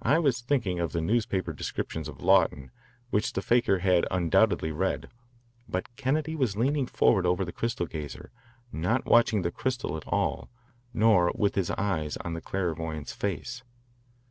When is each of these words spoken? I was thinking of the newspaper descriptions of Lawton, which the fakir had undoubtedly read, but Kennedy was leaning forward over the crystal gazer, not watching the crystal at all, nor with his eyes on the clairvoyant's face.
I 0.00 0.18
was 0.20 0.40
thinking 0.40 0.80
of 0.80 0.92
the 0.92 1.02
newspaper 1.02 1.52
descriptions 1.52 2.08
of 2.08 2.22
Lawton, 2.22 2.70
which 3.10 3.34
the 3.34 3.42
fakir 3.42 3.80
had 3.80 4.06
undoubtedly 4.10 4.72
read, 4.72 5.10
but 5.68 5.94
Kennedy 5.96 6.34
was 6.34 6.56
leaning 6.56 6.86
forward 6.86 7.26
over 7.26 7.44
the 7.44 7.52
crystal 7.52 7.84
gazer, 7.84 8.30
not 8.72 9.04
watching 9.04 9.42
the 9.42 9.50
crystal 9.52 9.98
at 9.98 10.06
all, 10.08 10.48
nor 10.94 11.30
with 11.34 11.56
his 11.56 11.70
eyes 11.72 12.16
on 12.24 12.32
the 12.32 12.40
clairvoyant's 12.40 13.12
face. 13.12 13.62